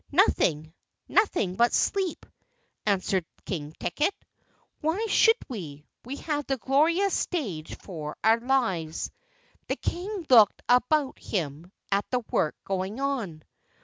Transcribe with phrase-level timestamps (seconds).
[0.11, 0.73] "Nothing
[1.07, 2.25] nothing but sleep,"
[2.87, 4.15] answered King Ticket.
[4.79, 5.85] "Why should we?
[6.05, 9.11] We have the glorious stage for our lives."
[9.67, 13.43] The King looked about him at the work going on.